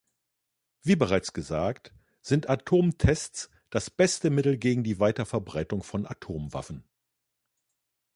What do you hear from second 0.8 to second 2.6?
Wie bereits gesagt, sind